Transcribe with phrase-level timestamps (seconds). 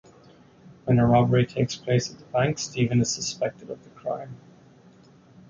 [0.85, 4.35] When a robbery takes place at the bank, Stephen is suspected of the crime.